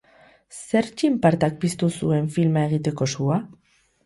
[0.59, 3.41] Zer txinpartak piztu zuen filma egiteko sua?